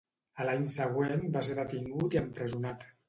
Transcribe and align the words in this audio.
A 0.37 0.45
l'any 0.49 0.63
següent 0.75 1.21
va 1.35 1.43
ser 1.49 1.59
detingut 1.59 2.17
i 2.17 2.21
empresonat. 2.23 2.89